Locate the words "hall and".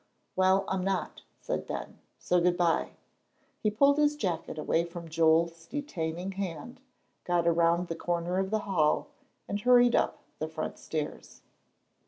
8.65-9.61